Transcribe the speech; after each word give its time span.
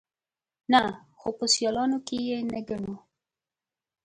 _نه، 0.71 0.81
خو 1.19 1.29
په 1.37 1.45
سيالانو 1.53 1.97
کې 2.07 2.17
يې 2.27 2.37
نه 2.51 2.59
ګڼو. 2.69 2.95